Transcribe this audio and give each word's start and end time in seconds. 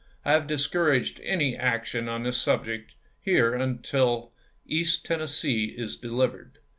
I 0.25 0.31
have 0.31 0.47
discouraged 0.47 1.19
any 1.23 1.55
action 1.55 2.09
on 2.09 2.23
this 2.23 2.41
subject 2.41 2.95
here 3.19 3.53
until 3.53 4.33
East 4.65 5.05
Tennessee 5.05 5.75
is 5.77 5.95
deliv 5.95 6.31
ered. 6.35 6.51